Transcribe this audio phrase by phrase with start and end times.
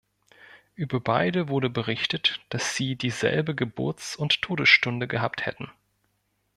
[0.73, 5.69] Über beide wurde berichtet, dass sie dieselbe Geburts- und Todesstunde gehabt hätten.